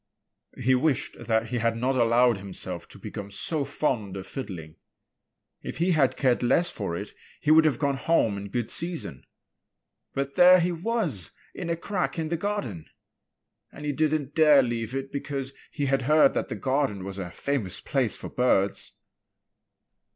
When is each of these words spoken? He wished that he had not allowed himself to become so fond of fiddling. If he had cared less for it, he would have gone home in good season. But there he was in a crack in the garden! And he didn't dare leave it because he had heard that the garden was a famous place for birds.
He 0.59 0.73
wished 0.73 1.15
that 1.27 1.49
he 1.49 1.59
had 1.59 1.77
not 1.77 1.95
allowed 1.95 2.39
himself 2.39 2.87
to 2.87 2.97
become 2.97 3.29
so 3.29 3.63
fond 3.63 4.17
of 4.17 4.25
fiddling. 4.25 4.77
If 5.61 5.77
he 5.77 5.91
had 5.91 6.17
cared 6.17 6.41
less 6.41 6.71
for 6.71 6.97
it, 6.97 7.13
he 7.39 7.51
would 7.51 7.65
have 7.65 7.77
gone 7.77 7.97
home 7.97 8.35
in 8.35 8.49
good 8.49 8.71
season. 8.71 9.27
But 10.15 10.33
there 10.33 10.59
he 10.59 10.71
was 10.71 11.29
in 11.53 11.69
a 11.69 11.77
crack 11.77 12.17
in 12.17 12.29
the 12.29 12.35
garden! 12.37 12.87
And 13.71 13.85
he 13.85 13.91
didn't 13.91 14.33
dare 14.33 14.63
leave 14.63 14.95
it 14.95 15.11
because 15.11 15.53
he 15.69 15.85
had 15.85 16.01
heard 16.01 16.33
that 16.33 16.49
the 16.49 16.55
garden 16.55 17.03
was 17.03 17.19
a 17.19 17.29
famous 17.29 17.79
place 17.79 18.17
for 18.17 18.29
birds. 18.29 18.93